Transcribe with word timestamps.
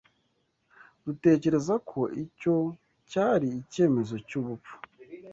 Dutekereza 1.05 1.73
ko 1.89 1.99
icyo 2.23 2.55
cyari 3.09 3.47
icyemezo 3.61 4.15
cyubupfu. 4.27 4.73